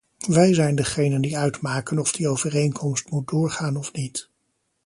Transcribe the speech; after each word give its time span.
Wij 0.27 0.53
zijn 0.53 0.75
degenen 0.75 1.21
die 1.21 1.37
uitmaken 1.37 1.99
of 1.99 2.11
die 2.11 2.27
overeenkomst 2.27 3.09
moet 3.09 3.29
doorgaan 3.29 3.77
of 3.77 3.93
niet. 3.93 4.29